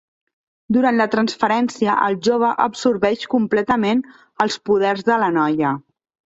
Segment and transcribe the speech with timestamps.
[0.77, 4.03] Durant la transferència el jove absorbeix completament
[4.47, 5.77] els poders de la noia.